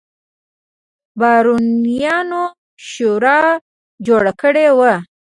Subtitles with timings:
[1.19, 2.43] بارونیانو
[2.87, 3.39] شورا
[4.05, 4.93] جوړه کړې وه.